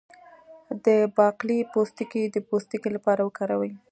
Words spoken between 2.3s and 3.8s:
پوستکي لپاره وکاروئ